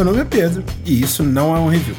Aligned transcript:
Meu 0.00 0.06
nome 0.06 0.20
é 0.20 0.24
Pedro 0.24 0.64
e 0.86 1.02
isso 1.02 1.22
não 1.22 1.54
é 1.54 1.58
um 1.58 1.68
review. 1.68 1.94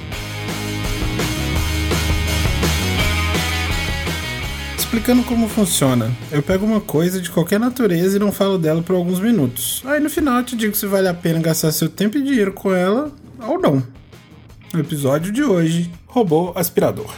Explicando 4.75 5.21
como 5.21 5.47
funciona, 5.47 6.11
eu 6.31 6.41
pego 6.41 6.65
uma 6.65 6.81
coisa 6.81 7.21
de 7.21 7.29
qualquer 7.29 7.59
natureza 7.59 8.15
e 8.15 8.19
não 8.19 8.31
falo 8.31 8.57
dela 8.57 8.81
por 8.81 8.95
alguns 8.95 9.19
minutos. 9.19 9.83
Aí 9.85 9.99
no 9.99 10.09
final 10.09 10.39
eu 10.39 10.43
te 10.43 10.55
digo 10.55 10.75
se 10.75 10.87
vale 10.87 11.07
a 11.09 11.13
pena 11.13 11.39
gastar 11.41 11.71
seu 11.71 11.87
tempo 11.87 12.17
e 12.17 12.23
dinheiro 12.23 12.51
com 12.53 12.73
ela 12.73 13.11
ou 13.39 13.61
não. 13.61 13.83
No 14.73 14.79
episódio 14.79 15.31
de 15.31 15.43
hoje, 15.43 15.91
robô 16.07 16.53
aspirador. 16.55 17.13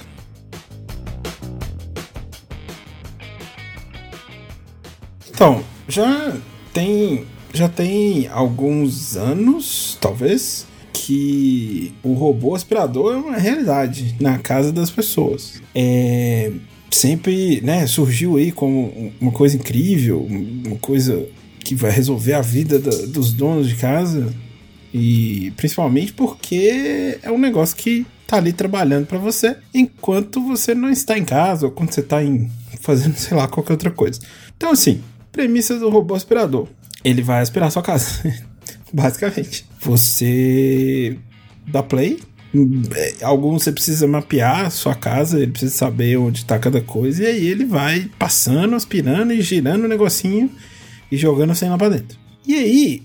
Então, 5.30 5.64
já 5.88 6.36
tem 6.74 7.26
já 7.54 7.70
tem 7.70 8.28
alguns 8.28 9.16
anos, 9.16 9.96
talvez, 10.02 10.66
que 11.06 11.94
o 12.02 12.14
robô 12.14 12.56
aspirador 12.56 13.14
é 13.14 13.18
uma 13.18 13.38
realidade 13.38 14.16
na 14.22 14.38
casa 14.38 14.72
das 14.72 14.90
pessoas. 14.90 15.62
É, 15.76 16.50
sempre 16.90 17.60
né, 17.62 17.86
surgiu 17.86 18.38
aí 18.38 18.54
como 18.54 19.12
uma 19.20 19.32
coisa 19.32 19.58
incrível, 19.58 20.26
uma 20.26 20.78
coisa 20.78 21.26
que 21.60 21.76
vai 21.76 21.92
resolver 21.92 22.34
a 22.34 22.42
vida 22.42 22.80
da, 22.80 22.92
dos 23.08 23.34
donos 23.34 23.68
de 23.68 23.76
casa. 23.76 24.34
E 24.94 25.52
principalmente 25.58 26.14
porque 26.14 27.18
é 27.22 27.30
um 27.30 27.38
negócio 27.38 27.76
que 27.76 28.06
tá 28.26 28.38
ali 28.38 28.54
trabalhando 28.54 29.06
para 29.06 29.18
você 29.18 29.58
enquanto 29.74 30.40
você 30.40 30.74
não 30.74 30.90
está 30.90 31.18
em 31.18 31.26
casa 31.26 31.66
ou 31.66 31.72
quando 31.72 31.92
você 31.92 32.02
tá 32.02 32.24
em, 32.24 32.50
fazendo, 32.80 33.16
sei 33.18 33.36
lá, 33.36 33.46
qualquer 33.48 33.74
outra 33.74 33.92
coisa. 33.92 34.22
Então, 34.56 34.72
assim, 34.72 35.02
premissa 35.32 35.78
do 35.78 35.90
robô 35.90 36.16
aspirador 36.16 36.68
ele 37.04 37.22
vai 37.22 37.42
aspirar 37.42 37.70
sua 37.70 37.84
casa. 37.84 38.22
Basicamente. 38.96 39.66
Você 39.82 41.18
dá 41.68 41.82
play. 41.82 42.20
É, 42.96 43.26
alguns 43.26 43.64
você 43.64 43.72
precisa 43.72 44.08
mapear 44.08 44.70
sua 44.70 44.94
casa, 44.94 45.42
ele 45.42 45.52
precisa 45.52 45.74
saber 45.74 46.18
onde 46.18 46.40
está 46.42 46.60
cada 46.60 46.82
coisa, 46.82 47.24
e 47.24 47.26
aí 47.26 47.48
ele 47.48 47.66
vai 47.66 48.12
passando, 48.20 48.76
aspirando 48.76 49.34
e 49.34 49.42
girando 49.42 49.86
o 49.86 49.88
negocinho 49.88 50.52
e 51.12 51.18
jogando 51.18 51.56
sem 51.56 51.68
lá 51.68 51.78
pra 51.80 51.90
dentro. 51.90 52.16
E 52.46 52.54
aí, 52.54 53.04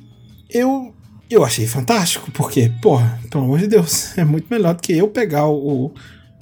eu 0.51 0.93
eu 1.31 1.45
achei 1.45 1.67
fantástico, 1.67 2.31
porque, 2.31 2.73
porra, 2.81 3.21
pelo 3.31 3.45
amor 3.45 3.59
de 3.59 3.67
Deus, 3.67 4.17
é 4.19 4.25
muito 4.25 4.47
melhor 4.51 4.75
do 4.75 4.83
que 4.83 4.93
eu 4.93 5.09
pegar 5.09 5.47
o, 5.47 5.93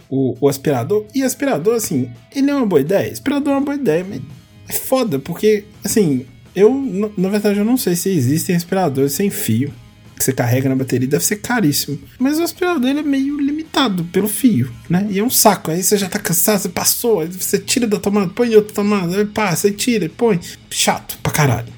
o, 0.09 0.37
o 0.41 0.49
aspirador. 0.49 1.05
E 1.15 1.23
aspirador, 1.23 1.75
assim, 1.75 2.11
ele 2.35 2.51
é 2.51 2.55
uma 2.55 2.67
boa 2.67 2.81
ideia. 2.81 3.13
Aspirador 3.13 3.53
é 3.53 3.57
uma 3.57 3.65
boa 3.65 3.75
ideia, 3.75 4.07
mas 4.09 4.21
é 4.69 4.73
foda, 4.73 5.19
porque, 5.19 5.65
assim, 5.85 6.25
eu, 6.57 7.13
na 7.17 7.29
verdade, 7.29 7.59
eu 7.59 7.65
não 7.65 7.77
sei 7.77 7.95
se 7.95 8.09
existem 8.09 8.57
aspiradores 8.57 9.13
sem 9.13 9.31
fio 9.31 9.73
que 10.17 10.25
você 10.25 10.33
carrega 10.33 10.69
na 10.69 10.75
bateria, 10.75 11.07
deve 11.07 11.25
ser 11.25 11.37
caríssimo. 11.37 11.99
Mas 12.19 12.39
o 12.39 12.43
aspirador 12.43 12.89
é 12.89 13.03
meio 13.03 13.39
limitado 13.39 14.03
pelo 14.05 14.27
fio, 14.27 14.73
né? 14.89 15.07
E 15.11 15.19
é 15.19 15.23
um 15.23 15.29
saco. 15.29 15.71
Aí 15.71 15.83
você 15.83 15.99
já 15.99 16.09
tá 16.09 16.19
cansado, 16.19 16.59
você 16.59 16.69
passou, 16.71 17.21
aí 17.21 17.29
você 17.29 17.59
tira 17.59 17.87
da 17.87 17.99
tomada, 17.99 18.29
põe 18.29 18.57
outra 18.57 18.75
tomada, 18.75 19.15
aí 19.15 19.27
passa, 19.27 19.67
aí 19.69 19.75
tira, 19.75 20.09
põe. 20.09 20.41
Chato 20.71 21.19
pra 21.23 21.31
caralho. 21.31 21.71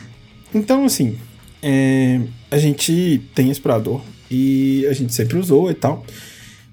Então, 0.54 0.84
assim, 0.84 1.18
é, 1.60 2.20
a 2.48 2.58
gente 2.58 3.20
tem 3.34 3.50
aspirador 3.50 4.02
e 4.30 4.86
a 4.88 4.92
gente 4.92 5.12
sempre 5.12 5.36
usou 5.36 5.68
e 5.70 5.74
tal. 5.74 6.06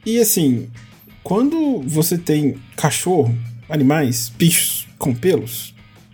E 0.05 0.19
assim, 0.19 0.69
quando 1.23 1.81
você 1.81 2.15
tem 2.15 2.57
cachorro, 2.77 3.35
animais, 3.67 4.29
bichos 4.29 4.87
com 4.99 5.15
pelos, 5.15 5.73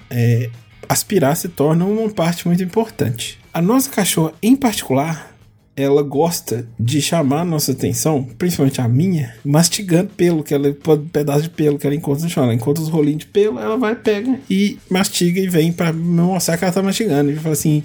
é, 0.10 0.50
aspirar 0.92 1.36
se 1.36 1.48
torna 1.48 1.86
uma 1.86 2.10
parte 2.10 2.46
muito 2.46 2.62
importante. 2.62 3.40
A 3.54 3.62
nossa 3.62 3.90
cachorra, 3.90 4.34
em 4.44 4.56
particular, 4.56 5.32
ela 5.74 6.04
gosta 6.04 6.68
de 6.78 7.02
chamar 7.02 7.42
a 7.42 7.46
nossa 7.46 7.72
atenção, 7.72 8.28
principalmente 8.38 8.82
a 8.82 8.88
minha, 8.90 9.34
mastigando 9.44 10.10
pelo, 10.16 10.44
que 10.44 10.54
ela 10.54 10.76
pedaço 11.12 11.44
de 11.44 11.50
pelo 11.50 11.80
que 11.80 11.88
ela 11.88 11.96
encontra 11.96 12.26
no 12.26 12.30
chão. 12.30 12.44
Ela 12.44 12.54
encontra 12.54 12.84
os 12.84 12.90
rolinhos 12.90 13.20
de 13.20 13.28
pelo, 13.28 13.58
ela 13.58 13.78
vai, 13.78 13.96
pega 13.96 14.38
e 14.50 14.78
mastiga 14.90 15.40
e 15.40 15.48
vem 15.48 15.72
para 15.72 15.94
mostrar 15.94 16.58
que 16.58 16.66
ela 16.66 16.74
tá 16.74 16.84
mastigando. 16.84 17.32
E 17.32 17.36
fala 17.38 17.54
assim: 17.54 17.84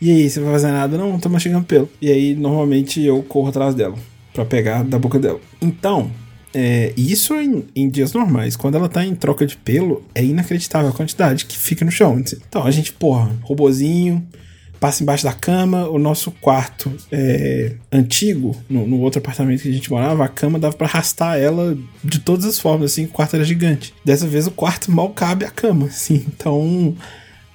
e 0.00 0.10
aí, 0.10 0.28
você 0.28 0.40
vai 0.40 0.52
fazer 0.52 0.72
nada? 0.72 0.98
Não, 0.98 1.18
tô 1.18 1.28
mastigando 1.28 1.64
pelo. 1.64 1.88
E 2.02 2.10
aí, 2.10 2.34
normalmente, 2.34 3.00
eu 3.00 3.22
corro 3.22 3.48
atrás 3.48 3.74
dela 3.74 3.94
para 4.32 4.44
pegar 4.44 4.82
da 4.82 4.98
boca 4.98 5.18
dela. 5.18 5.40
Então, 5.62 6.10
é, 6.54 6.92
isso 6.96 7.34
em, 7.34 7.64
em, 7.74 7.88
dias 7.88 8.12
normais. 8.12 8.56
Quando 8.56 8.76
ela 8.76 8.88
tá 8.88 9.04
em 9.04 9.14
troca 9.14 9.46
de 9.46 9.56
pelo, 9.56 10.02
é 10.14 10.24
inacreditável 10.24 10.90
a 10.90 10.92
quantidade 10.92 11.44
que 11.44 11.56
fica 11.56 11.84
no 11.84 11.90
chão. 11.90 12.22
Então 12.48 12.64
a 12.64 12.70
gente, 12.70 12.92
porra, 12.92 13.30
robozinho, 13.42 14.26
passa 14.80 15.02
embaixo 15.02 15.24
da 15.24 15.32
cama. 15.32 15.88
O 15.88 15.98
nosso 15.98 16.30
quarto 16.30 16.92
é, 17.12 17.74
antigo, 17.92 18.56
no, 18.68 18.86
no, 18.86 19.00
outro 19.00 19.18
apartamento 19.18 19.62
que 19.62 19.68
a 19.68 19.72
gente 19.72 19.90
morava, 19.90 20.24
a 20.24 20.28
cama 20.28 20.58
dava 20.58 20.76
para 20.76 20.86
arrastar 20.86 21.38
ela 21.38 21.76
de 22.02 22.18
todas 22.20 22.44
as 22.44 22.58
formas, 22.58 22.92
assim, 22.92 23.04
o 23.04 23.08
quarto 23.08 23.36
era 23.36 23.44
gigante. 23.44 23.94
Dessa 24.04 24.26
vez 24.26 24.46
o 24.46 24.50
quarto 24.50 24.90
mal 24.90 25.10
cabe 25.10 25.44
a 25.44 25.50
cama, 25.50 25.86
assim. 25.88 26.24
Então. 26.28 26.96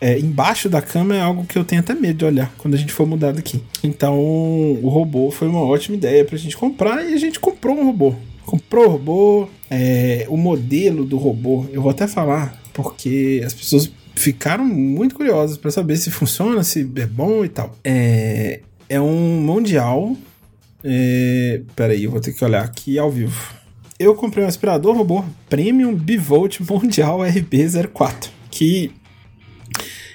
É, 0.02 0.20
embaixo 0.20 0.68
da 0.68 0.82
cama 0.82 1.16
é 1.16 1.22
algo 1.22 1.46
que 1.46 1.58
eu 1.58 1.64
tenho 1.64 1.80
até 1.80 1.94
medo 1.94 2.18
de 2.18 2.26
olhar 2.26 2.54
quando 2.58 2.74
a 2.74 2.78
gente 2.78 2.92
for 2.92 3.08
mudar 3.08 3.32
daqui. 3.32 3.64
Então, 3.82 4.20
o 4.20 4.90
robô 4.90 5.32
foi 5.32 5.48
uma 5.48 5.62
ótima 5.62 5.96
ideia 5.96 6.26
pra 6.26 6.38
gente 6.38 6.58
comprar 6.58 7.10
e 7.10 7.14
a 7.14 7.18
gente 7.18 7.40
comprou 7.40 7.74
um 7.78 7.86
robô 7.86 8.14
comprou 8.54 8.86
o 8.86 8.90
robô, 8.90 9.50
é, 9.68 10.28
o 10.30 10.38
modelo 10.38 11.06
do 11.06 11.18
robô, 11.18 11.66
eu 11.72 11.82
vou 11.82 11.90
até 11.90 12.06
falar, 12.08 12.62
porque 12.72 13.42
as 13.44 13.52
pessoas 13.52 13.92
ficaram 14.14 14.64
muito 14.64 15.16
curiosas 15.16 15.58
para 15.58 15.72
saber 15.72 15.96
se 15.96 16.12
funciona, 16.12 16.64
se 16.64 16.88
é 16.98 17.06
bom 17.08 17.44
e 17.44 17.50
tal. 17.50 17.76
É, 17.84 18.60
é 18.88 19.02
um 19.02 19.42
mundial. 19.42 20.16
É, 20.84 21.62
peraí, 21.76 22.04
eu 22.04 22.12
vou 22.12 22.20
ter 22.20 22.32
que 22.32 22.46
olhar 22.46 22.64
aqui 22.64 23.00
ao 23.00 23.10
vivo. 23.10 23.56
Eu 23.98 24.14
comprei 24.14 24.46
um 24.46 24.48
aspirador 24.48 24.96
robô 24.96 25.26
Premium 25.50 25.96
Bivolt 25.96 26.60
Mundial 26.60 27.22
RB04, 27.22 28.30
que 28.52 28.92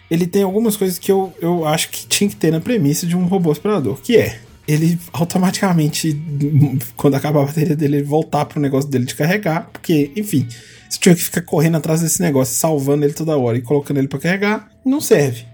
ele 0.08 0.28
tem 0.28 0.44
algumas 0.44 0.76
coisas 0.76 0.96
que 0.96 1.10
eu, 1.10 1.34
eu 1.40 1.66
acho 1.66 1.90
que 1.90 2.06
tinha 2.06 2.30
que 2.30 2.36
ter 2.36 2.52
na 2.52 2.60
premissa 2.60 3.04
de 3.04 3.16
um 3.16 3.24
robô 3.24 3.50
aspirador, 3.50 3.96
que 4.00 4.16
é 4.16 4.38
ele 4.68 5.00
automaticamente, 5.14 6.14
quando 6.94 7.14
acabar 7.14 7.40
a 7.40 7.46
bateria 7.46 7.74
dele, 7.74 8.02
voltar 8.02 8.44
pro 8.44 8.60
negócio 8.60 8.90
dele 8.90 9.06
de 9.06 9.14
carregar, 9.14 9.70
porque, 9.72 10.12
enfim, 10.14 10.46
se 10.90 11.00
tiver 11.00 11.16
que 11.16 11.22
ficar 11.22 11.40
correndo 11.40 11.78
atrás 11.78 12.02
desse 12.02 12.20
negócio, 12.20 12.54
salvando 12.54 13.02
ele 13.06 13.14
toda 13.14 13.38
hora 13.38 13.56
e 13.56 13.62
colocando 13.62 13.96
ele 13.96 14.08
para 14.08 14.18
carregar, 14.18 14.70
não 14.84 15.00
serve. 15.00 15.46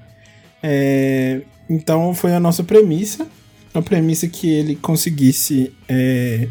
É, 0.60 1.42
então 1.70 2.12
foi 2.12 2.34
a 2.34 2.40
nossa 2.40 2.64
premissa, 2.64 3.28
a 3.72 3.80
premissa 3.80 4.26
que 4.26 4.50
ele 4.50 4.74
conseguisse 4.74 5.72
é, 5.88 6.48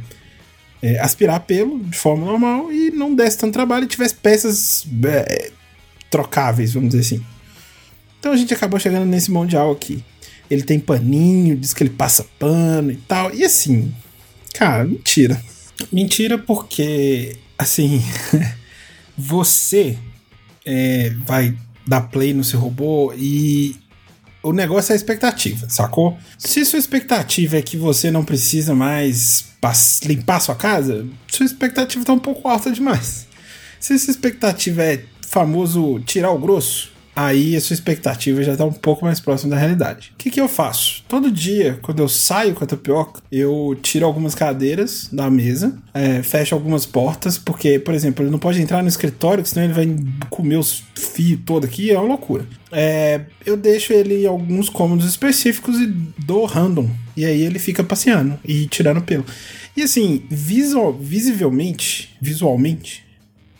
é, 0.82 1.00
aspirar 1.02 1.42
pelo 1.42 1.84
de 1.84 1.98
forma 1.98 2.26
normal 2.26 2.72
e 2.72 2.92
não 2.92 3.14
desse 3.14 3.40
tanto 3.40 3.52
trabalho 3.52 3.84
e 3.84 3.88
tivesse 3.88 4.16
peças 4.16 4.88
é, 5.06 5.52
trocáveis, 6.10 6.74
vamos 6.74 6.92
dizer 6.92 7.02
assim. 7.02 7.26
Então 8.22 8.32
a 8.32 8.38
gente 8.38 8.54
acabou 8.54 8.80
chegando 8.80 9.06
nesse 9.06 9.30
mundial 9.30 9.70
aqui 9.70 10.02
ele 10.50 10.64
tem 10.64 10.80
paninho, 10.80 11.56
diz 11.56 11.74
que 11.74 11.84
ele 11.84 11.90
passa 11.90 12.26
pano 12.38 12.92
e 12.92 12.96
tal. 12.96 13.34
E 13.34 13.44
assim, 13.44 13.94
cara, 14.54 14.84
mentira. 14.84 15.42
Mentira 15.92 16.38
porque, 16.38 17.38
assim, 17.58 18.02
você 19.18 19.98
é, 20.66 21.14
vai 21.26 21.56
dar 21.86 22.02
play 22.02 22.34
no 22.34 22.44
seu 22.44 22.60
robô 22.60 23.14
e 23.16 23.76
o 24.42 24.52
negócio 24.52 24.92
é 24.92 24.94
a 24.94 24.96
expectativa, 24.96 25.70
sacou? 25.70 26.18
Se 26.38 26.64
sua 26.66 26.80
expectativa 26.80 27.58
é 27.58 27.62
que 27.62 27.78
você 27.78 28.12
não 28.12 28.26
precisa 28.26 28.76
mais 28.76 29.46
limpar 30.04 30.42
sua 30.42 30.56
casa, 30.56 31.08
sua 31.28 31.46
expectativa 31.46 32.04
tá 32.04 32.12
um 32.12 32.20
pouco 32.20 32.48
alta 32.48 32.70
demais. 32.70 33.28
Se 33.80 33.94
essa 33.94 34.12
expectativa 34.12 34.84
é 34.84 35.04
famoso 35.28 36.00
tirar 36.02 36.32
o 36.32 36.38
grosso, 36.38 36.93
aí 37.16 37.56
a 37.56 37.62
sua 37.62 37.74
expectativa 37.74 38.44
já 38.44 38.54
está 38.54 38.66
um 38.66 38.72
pouco 38.72 39.06
mais 39.06 39.20
próxima 39.20 39.52
da 39.52 39.60
realidade. 39.60 40.12
O 40.14 40.18
que, 40.18 40.30
que 40.30 40.42
eu 40.42 40.48
faço? 40.48 41.04
Todo 41.08 41.32
dia, 41.32 41.80
quando 41.82 42.00
eu 42.00 42.10
saio 42.10 42.54
com 42.54 42.64
a 42.64 42.68
tapioca, 42.68 43.22
eu 43.32 43.78
tiro 43.82 44.06
algumas 44.06 44.36
cadeiras 44.36 45.10
da 45.12 45.30
mesa, 45.30 45.78
é, 45.94 46.24
fecho 46.24 46.56
algumas 46.56 46.86
portas, 46.86 47.38
porque, 47.38 47.80
por 47.80 47.94
exemplo, 47.94 48.24
ele 48.24 48.32
não 48.32 48.40
pode 48.40 48.62
entrar 48.62 48.82
no 48.82 48.88
escritório, 48.88 49.46
senão 49.46 49.66
ele 49.66 49.74
vai 49.74 49.96
comer 50.30 50.58
os 50.58 50.84
fios 50.96 51.40
todo 51.46 51.66
aqui, 51.66 51.92
é 51.92 51.98
uma 51.98 52.08
loucura. 52.08 52.46
É, 52.72 53.22
eu 53.46 53.56
deixo 53.56 53.94
ele 53.94 54.24
em 54.24 54.28
alguns 54.28 54.70
cômodos 54.70 55.06
específicos 55.06 55.80
e 55.80 55.88
dou 56.26 56.46
random. 56.46 56.90
E 57.16 57.26
aí 57.26 57.44
ele 57.44 57.60
fica 57.60 57.84
passeando 57.84 58.40
e 58.44 58.66
tirando 58.68 59.02
pelo. 59.02 59.24
E 59.76 59.84
assim, 59.84 60.24
visual, 60.30 60.94
visivelmente, 60.94 62.16
visualmente, 62.22 63.03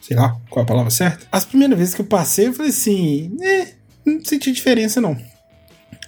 sei 0.06 0.18
lá 0.18 0.38
qual 0.50 0.62
é 0.62 0.64
a 0.64 0.68
palavra 0.68 0.92
certa. 0.92 1.26
As 1.32 1.46
primeiras 1.46 1.78
vezes 1.78 1.96
que 1.96 2.02
eu 2.02 2.06
passei, 2.06 2.48
eu 2.48 2.54
falei 2.54 2.72
assim, 2.72 3.36
é, 3.42 3.70
não 4.06 4.24
senti 4.24 4.52
diferença 4.52 5.00
não. 5.00 5.18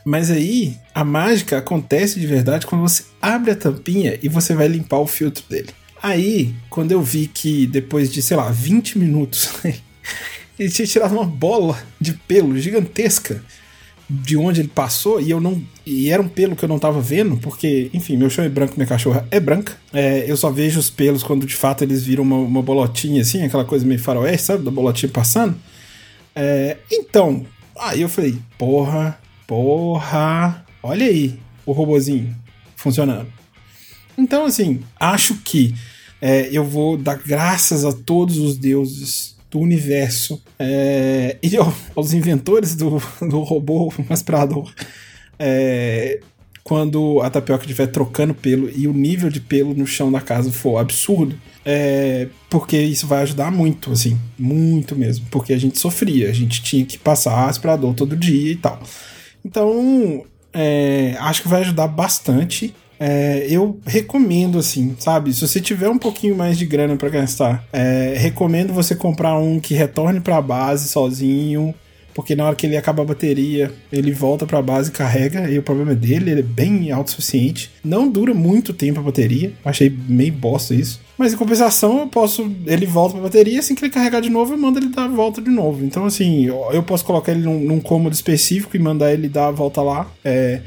Mas 0.03 0.29
aí 0.29 0.77
a 0.93 1.03
mágica 1.03 1.57
acontece 1.57 2.19
de 2.19 2.27
verdade 2.27 2.67
quando 2.67 2.81
você 2.81 3.05
abre 3.21 3.51
a 3.51 3.55
tampinha 3.55 4.19
e 4.21 4.27
você 4.27 4.53
vai 4.53 4.67
limpar 4.67 4.99
o 4.99 5.07
filtro 5.07 5.43
dele. 5.49 5.69
Aí, 6.03 6.53
quando 6.69 6.91
eu 6.91 7.01
vi 7.01 7.25
que 7.25 7.65
depois 7.65 8.11
de, 8.11 8.21
sei 8.21 8.37
lá, 8.37 8.51
20 8.51 8.99
minutos, 8.99 9.49
ele 10.59 10.69
tinha 10.69 10.85
tirado 10.85 11.13
uma 11.13 11.25
bola 11.25 11.81
de 11.99 12.13
pelo 12.13 12.59
gigantesca 12.59 13.41
de 14.09 14.37
onde 14.37 14.61
ele 14.61 14.67
passou 14.67 15.19
e 15.19 15.29
eu 15.29 15.41
não. 15.41 15.61
E 15.85 16.09
era 16.09 16.21
um 16.21 16.27
pelo 16.27 16.55
que 16.55 16.63
eu 16.63 16.69
não 16.69 16.79
tava 16.79 17.01
vendo, 17.01 17.37
porque, 17.37 17.89
enfim, 17.93 18.17
meu 18.17 18.29
chão 18.29 18.45
é 18.45 18.49
branco, 18.49 18.73
minha 18.75 18.87
cachorra 18.87 19.27
é 19.31 19.39
branca. 19.39 19.77
É, 19.91 20.29
eu 20.29 20.37
só 20.37 20.49
vejo 20.49 20.79
os 20.79 20.89
pelos 20.89 21.23
quando 21.23 21.45
de 21.45 21.55
fato 21.55 21.83
eles 21.83 22.03
viram 22.03 22.23
uma, 22.23 22.37
uma 22.37 22.61
bolotinha 22.61 23.21
assim, 23.21 23.43
aquela 23.43 23.65
coisa 23.65 23.85
meio 23.85 23.99
faroeste, 23.99 24.47
sabe? 24.47 24.63
Da 24.63 24.71
bolotinha 24.71 25.11
passando. 25.11 25.55
É, 26.35 26.77
então, 26.91 27.45
aí 27.77 28.01
eu 28.01 28.09
falei, 28.09 28.37
porra, 28.57 29.19
porra, 29.47 30.65
olha 30.83 31.05
aí 31.05 31.39
o 31.65 31.71
robozinho 31.71 32.35
funcionando. 32.75 33.27
Então, 34.17 34.45
assim, 34.45 34.81
acho 34.99 35.35
que 35.43 35.73
é, 36.21 36.49
eu 36.51 36.63
vou 36.63 36.97
dar 36.97 37.17
graças 37.17 37.83
a 37.83 37.91
todos 37.91 38.37
os 38.37 38.57
deuses 38.57 39.34
do 39.55 39.59
universo 39.59 40.41
é, 40.59 41.37
e 41.41 41.51
aos 41.95 42.11
inventores 42.11 42.75
do, 42.75 43.01
do 43.21 43.39
robô 43.39 43.91
aspirador. 44.09 44.69
É, 45.39 46.19
quando 46.61 47.21
a 47.21 47.29
tapioca 47.29 47.63
estiver 47.63 47.87
trocando 47.87 48.33
pelo 48.33 48.69
e 48.69 48.87
o 48.87 48.93
nível 48.93 49.29
de 49.29 49.39
pelo 49.39 49.73
no 49.73 49.87
chão 49.87 50.11
da 50.11 50.19
casa 50.19 50.51
for 50.51 50.77
absurdo, 50.77 51.39
é, 51.63 52.27
porque 52.49 52.77
isso 52.77 53.07
vai 53.07 53.21
ajudar 53.21 53.51
muito, 53.51 53.91
assim, 53.91 54.19
muito 54.37 54.95
mesmo, 54.95 55.25
porque 55.31 55.53
a 55.53 55.57
gente 55.57 55.79
sofria, 55.79 56.29
a 56.29 56.33
gente 56.33 56.61
tinha 56.61 56.83
que 56.83 56.97
passar 56.97 57.47
aspirador 57.47 57.93
todo 57.93 58.15
dia 58.15 58.51
e 58.51 58.55
tal. 58.55 58.81
Então, 59.43 60.25
é, 60.51 61.15
acho 61.19 61.43
que 61.43 61.47
vai 61.47 61.61
ajudar 61.61 61.87
bastante. 61.87 62.73
É, 62.99 63.45
eu 63.49 63.79
recomendo, 63.85 64.57
assim, 64.57 64.95
sabe? 64.99 65.33
Se 65.33 65.41
você 65.41 65.59
tiver 65.59 65.89
um 65.89 65.97
pouquinho 65.97 66.35
mais 66.35 66.57
de 66.57 66.65
grana 66.65 66.95
para 66.95 67.09
gastar, 67.09 67.65
é, 67.71 68.15
recomendo 68.17 68.73
você 68.73 68.95
comprar 68.95 69.37
um 69.37 69.59
que 69.59 69.73
retorne 69.73 70.19
para 70.19 70.37
a 70.37 70.41
base 70.41 70.87
sozinho, 70.87 71.73
porque 72.15 72.33
na 72.33 72.45
hora 72.45 72.55
que 72.55 72.65
ele 72.65 72.77
acaba 72.77 73.03
a 73.03 73.05
bateria, 73.05 73.73
ele 73.91 74.13
volta 74.13 74.45
para 74.45 74.57
a 74.57 74.61
base 74.61 74.89
carrega, 74.89 75.49
e 75.51 75.59
o 75.59 75.61
problema 75.61 75.91
é 75.91 75.95
dele, 75.95 76.31
ele 76.31 76.39
é 76.39 76.43
bem 76.43 76.89
autossuficiente. 76.89 77.69
Não 77.83 78.09
dura 78.09 78.33
muito 78.33 78.73
tempo 78.73 79.01
a 79.01 79.03
bateria, 79.03 79.51
achei 79.65 79.93
meio 80.07 80.31
bosta 80.31 80.73
isso. 80.73 81.01
Mas 81.17 81.33
em 81.33 81.37
compensação, 81.37 81.99
eu 81.99 82.07
posso. 82.07 82.49
Ele 82.65 82.85
volta 82.85 83.15
pra 83.15 83.23
bateria, 83.23 83.59
assim 83.59 83.75
que 83.75 83.83
ele 83.83 83.91
carregar 83.91 84.21
de 84.21 84.29
novo, 84.29 84.53
eu 84.53 84.57
mando 84.57 84.79
ele 84.79 84.87
dar 84.87 85.05
a 85.05 85.07
volta 85.09 85.41
de 85.41 85.49
novo. 85.49 85.83
Então, 85.83 86.05
assim, 86.05 86.45
eu 86.45 86.83
posso 86.83 87.03
colocar 87.03 87.33
ele 87.33 87.41
num, 87.41 87.59
num 87.59 87.79
cômodo 87.81 88.13
específico 88.13 88.77
e 88.77 88.79
mandar 88.79 89.11
ele 89.11 89.27
dar 89.27 89.47
a 89.47 89.51
volta 89.51 89.81
lá. 89.81 90.09
É, 90.23 90.61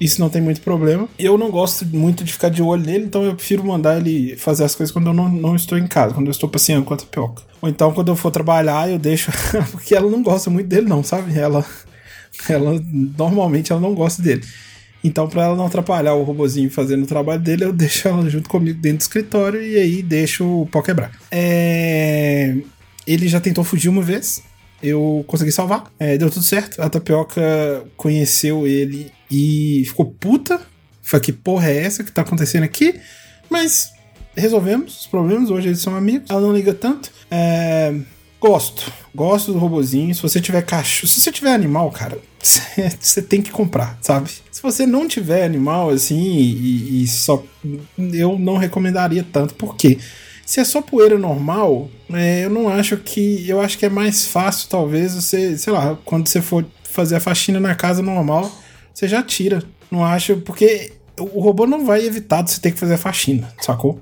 isso 0.00 0.20
não 0.20 0.28
tem 0.28 0.42
muito 0.42 0.60
problema. 0.60 1.08
Eu 1.18 1.38
não 1.38 1.50
gosto 1.50 1.86
muito 1.86 2.24
de 2.24 2.32
ficar 2.32 2.48
de 2.48 2.62
olho 2.62 2.84
nele, 2.84 3.04
então 3.04 3.24
eu 3.24 3.34
prefiro 3.34 3.64
mandar 3.64 3.98
ele 3.98 4.36
fazer 4.36 4.64
as 4.64 4.74
coisas 4.74 4.92
quando 4.92 5.08
eu 5.08 5.14
não, 5.14 5.28
não 5.28 5.56
estou 5.56 5.78
em 5.78 5.86
casa, 5.86 6.14
quando 6.14 6.26
eu 6.26 6.32
estou 6.32 6.48
passeando 6.48 6.84
com 6.84 6.94
a 6.94 6.96
tapioca. 6.96 7.42
Ou 7.62 7.68
então 7.68 7.92
quando 7.92 8.08
eu 8.08 8.16
for 8.16 8.30
trabalhar, 8.30 8.90
eu 8.90 8.98
deixo. 8.98 9.30
porque 9.70 9.94
ela 9.94 10.10
não 10.10 10.22
gosta 10.22 10.50
muito 10.50 10.66
dele, 10.66 10.88
não, 10.88 11.02
sabe? 11.02 11.38
Ela. 11.38 11.64
Ela 12.48 12.82
normalmente 13.16 13.70
ela 13.70 13.80
não 13.80 13.94
gosta 13.94 14.20
dele. 14.20 14.42
Então, 15.04 15.28
para 15.28 15.44
ela 15.44 15.54
não 15.54 15.66
atrapalhar 15.66 16.14
o 16.14 16.22
robozinho 16.22 16.70
fazendo 16.70 17.04
o 17.04 17.06
trabalho 17.06 17.40
dele, 17.40 17.64
eu 17.64 17.72
deixo 17.74 18.08
ela 18.08 18.28
junto 18.30 18.48
comigo 18.48 18.80
dentro 18.80 18.98
do 18.98 19.02
escritório 19.02 19.62
e 19.62 19.76
aí 19.76 20.02
deixo 20.02 20.62
o 20.62 20.66
pau 20.66 20.82
quebrar. 20.82 21.12
É... 21.30 22.56
Ele 23.06 23.28
já 23.28 23.38
tentou 23.38 23.62
fugir 23.62 23.90
uma 23.90 24.00
vez. 24.00 24.42
Eu 24.82 25.24
consegui 25.26 25.52
salvar. 25.52 25.90
É, 25.98 26.18
deu 26.18 26.30
tudo 26.30 26.44
certo. 26.44 26.80
A 26.80 26.88
tapioca 26.88 27.84
conheceu 27.96 28.66
ele 28.66 29.10
e 29.30 29.84
ficou 29.86 30.06
puta. 30.06 30.60
Falei, 31.02 31.24
que 31.24 31.32
porra 31.32 31.68
é 31.68 31.84
essa 31.84 32.04
que 32.04 32.12
tá 32.12 32.22
acontecendo 32.22 32.64
aqui? 32.64 33.00
Mas 33.50 33.92
resolvemos 34.36 35.00
os 35.00 35.06
problemas, 35.06 35.50
hoje 35.50 35.68
eles 35.68 35.80
são 35.80 35.94
amigos. 35.94 36.30
Ela 36.30 36.40
não 36.40 36.52
liga 36.52 36.74
tanto. 36.74 37.10
É... 37.30 37.94
Gosto. 38.40 38.92
Gosto 39.14 39.54
do 39.54 39.58
robozinho. 39.58 40.14
Se 40.14 40.20
você 40.20 40.38
tiver 40.38 40.60
cachorro. 40.62 41.08
Se 41.08 41.18
você 41.18 41.32
tiver 41.32 41.54
animal, 41.54 41.90
cara, 41.90 42.18
você 43.00 43.22
tem 43.22 43.40
que 43.40 43.50
comprar, 43.50 43.96
sabe? 44.02 44.30
Se 44.50 44.62
você 44.62 44.86
não 44.86 45.08
tiver 45.08 45.44
animal 45.44 45.88
assim 45.88 46.20
e, 46.20 47.02
e 47.02 47.08
só. 47.08 47.42
Eu 47.96 48.38
não 48.38 48.58
recomendaria 48.58 49.24
tanto. 49.32 49.54
Por 49.54 49.76
quê? 49.76 49.98
Se 50.44 50.60
é 50.60 50.64
só 50.64 50.82
poeira 50.82 51.18
normal, 51.18 51.88
é, 52.12 52.44
eu 52.44 52.50
não 52.50 52.68
acho 52.68 52.96
que. 52.98 53.48
Eu 53.48 53.60
acho 53.60 53.78
que 53.78 53.86
é 53.86 53.88
mais 53.88 54.26
fácil, 54.26 54.68
talvez, 54.68 55.14
você, 55.14 55.56
sei 55.56 55.72
lá, 55.72 55.98
quando 56.04 56.28
você 56.28 56.40
for 56.40 56.64
fazer 56.82 57.16
a 57.16 57.20
faxina 57.20 57.58
na 57.58 57.74
casa 57.74 58.02
normal, 58.02 58.50
você 58.92 59.08
já 59.08 59.22
tira. 59.22 59.62
Não 59.90 60.04
acho, 60.04 60.36
porque 60.38 60.92
o 61.18 61.40
robô 61.40 61.66
não 61.66 61.84
vai 61.84 62.04
evitar 62.04 62.42
de 62.42 62.50
você 62.50 62.60
ter 62.60 62.72
que 62.72 62.78
fazer 62.78 62.94
a 62.94 62.98
faxina, 62.98 63.48
sacou? 63.60 64.00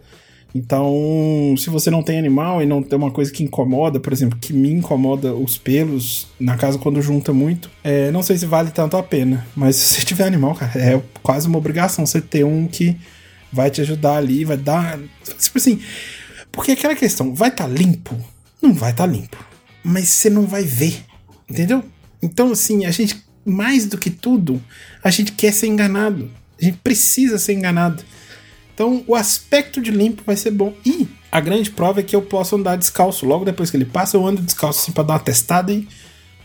Então, 0.54 1.54
se 1.56 1.70
você 1.70 1.90
não 1.90 2.02
tem 2.02 2.18
animal 2.18 2.62
e 2.62 2.66
não 2.66 2.82
tem 2.82 2.98
uma 2.98 3.10
coisa 3.10 3.32
que 3.32 3.42
incomoda, 3.42 3.98
por 3.98 4.12
exemplo, 4.12 4.38
que 4.38 4.52
me 4.52 4.70
incomoda 4.70 5.34
os 5.34 5.56
pelos 5.56 6.28
na 6.38 6.56
casa 6.56 6.78
quando 6.78 7.00
junta 7.00 7.32
muito, 7.32 7.70
é, 7.82 8.10
não 8.10 8.22
sei 8.22 8.36
se 8.36 8.44
vale 8.44 8.70
tanto 8.70 8.96
a 8.96 9.02
pena. 9.02 9.46
Mas 9.56 9.76
se 9.76 9.94
você 9.94 10.04
tiver 10.04 10.24
animal, 10.24 10.54
cara, 10.54 10.72
é 10.78 11.02
quase 11.22 11.48
uma 11.48 11.58
obrigação 11.58 12.04
você 12.04 12.20
ter 12.20 12.44
um 12.44 12.66
que 12.66 12.96
vai 13.50 13.70
te 13.70 13.80
ajudar 13.80 14.16
ali, 14.16 14.44
vai 14.44 14.56
dar. 14.56 14.98
Tipo 15.38 15.58
assim. 15.58 15.80
Porque 16.52 16.72
aquela 16.72 16.94
questão, 16.94 17.34
vai 17.34 17.48
estar 17.48 17.64
tá 17.64 17.70
limpo? 17.70 18.14
Não 18.60 18.74
vai 18.74 18.90
estar 18.90 19.06
tá 19.06 19.12
limpo. 19.12 19.38
Mas 19.82 20.10
você 20.10 20.28
não 20.28 20.46
vai 20.46 20.62
ver. 20.62 21.02
Entendeu? 21.48 21.82
Então, 22.22 22.52
assim, 22.52 22.84
a 22.84 22.90
gente, 22.90 23.24
mais 23.44 23.86
do 23.86 23.98
que 23.98 24.10
tudo, 24.10 24.62
a 25.02 25.10
gente 25.10 25.32
quer 25.32 25.52
ser 25.52 25.66
enganado. 25.66 26.30
A 26.60 26.64
gente 26.64 26.78
precisa 26.78 27.38
ser 27.38 27.54
enganado. 27.54 28.04
Então, 28.74 29.02
o 29.06 29.14
aspecto 29.14 29.80
de 29.80 29.90
limpo 29.90 30.22
vai 30.24 30.36
ser 30.36 30.50
bom. 30.50 30.72
E 30.84 31.08
a 31.30 31.40
grande 31.40 31.70
prova 31.70 32.00
é 32.00 32.02
que 32.02 32.14
eu 32.14 32.22
posso 32.22 32.54
andar 32.54 32.76
descalço. 32.76 33.26
Logo 33.26 33.44
depois 33.44 33.70
que 33.70 33.76
ele 33.76 33.84
passa, 33.84 34.16
eu 34.16 34.26
ando 34.26 34.42
descalço 34.42 34.80
assim 34.80 34.92
pra 34.92 35.02
dar 35.02 35.14
uma 35.14 35.20
testada 35.20 35.72
e. 35.72 35.88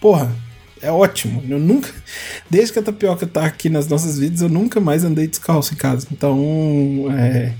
Porra, 0.02 0.34
é 0.82 0.92
ótimo. 0.92 1.44
Eu 1.48 1.60
nunca. 1.60 1.94
Desde 2.50 2.74
que 2.74 2.80
a 2.80 2.84
tapioca 2.84 3.28
tá 3.28 3.46
aqui 3.46 3.70
nas 3.70 3.88
nossas 3.88 4.18
vidas, 4.18 4.42
eu 4.42 4.50
nunca 4.50 4.80
mais 4.80 5.04
andei 5.04 5.28
descalço 5.28 5.74
em 5.74 5.78
casa. 5.78 6.08
Então, 6.12 7.06
é. 7.18 7.54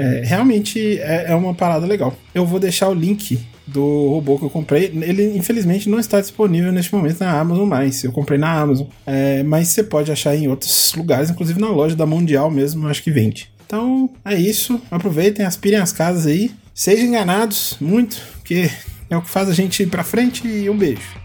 É 0.00 0.22
realmente 0.24 0.98
é, 1.00 1.26
é 1.28 1.34
uma 1.34 1.54
parada 1.54 1.86
legal. 1.86 2.14
Eu 2.34 2.46
vou 2.46 2.58
deixar 2.58 2.88
o 2.88 2.94
link 2.94 3.38
do 3.66 4.08
robô 4.08 4.38
que 4.38 4.44
eu 4.44 4.50
comprei. 4.50 4.84
Ele, 4.84 5.36
infelizmente, 5.36 5.88
não 5.88 5.98
está 5.98 6.20
disponível 6.20 6.72
neste 6.72 6.94
momento 6.94 7.20
na 7.20 7.38
Amazon 7.38 7.68
mais. 7.68 8.02
Eu 8.02 8.12
comprei 8.12 8.38
na 8.38 8.52
Amazon. 8.52 8.86
É, 9.06 9.42
mas 9.42 9.68
você 9.68 9.82
pode 9.82 10.10
achar 10.10 10.34
em 10.34 10.48
outros 10.48 10.92
lugares, 10.96 11.30
inclusive 11.30 11.60
na 11.60 11.68
loja 11.68 11.94
da 11.94 12.06
Mundial 12.06 12.50
mesmo, 12.50 12.88
acho 12.88 13.02
que 13.02 13.10
vende. 13.10 13.50
Então 13.66 14.10
é 14.24 14.34
isso. 14.34 14.80
Aproveitem, 14.90 15.46
aspirem 15.46 15.78
as 15.78 15.92
casas 15.92 16.26
aí. 16.26 16.50
Sejam 16.74 17.06
enganados 17.06 17.76
muito, 17.80 18.20
porque 18.38 18.70
é 19.08 19.16
o 19.16 19.22
que 19.22 19.30
faz 19.30 19.48
a 19.48 19.54
gente 19.54 19.82
ir 19.82 19.86
pra 19.86 20.02
frente. 20.02 20.46
E 20.46 20.68
um 20.68 20.76
beijo. 20.76 21.20